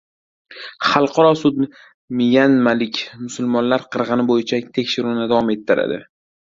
[0.93, 1.59] Xalqaro sud
[2.21, 6.07] myanmalik musulmonlar qirg‘ini bo‘yicha tekshiruvni davom ettiradi